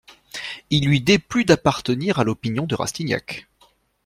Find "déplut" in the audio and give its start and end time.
0.99-1.45